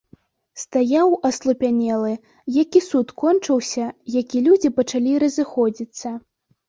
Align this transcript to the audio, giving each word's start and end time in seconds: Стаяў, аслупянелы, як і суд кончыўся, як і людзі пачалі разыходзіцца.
Стаяў, 0.61 1.09
аслупянелы, 1.29 2.13
як 2.61 2.69
і 2.79 2.83
суд 2.89 3.07
кончыўся, 3.25 3.85
як 4.19 4.27
і 4.41 4.45
людзі 4.49 4.75
пачалі 4.79 5.13
разыходзіцца. 5.27 6.17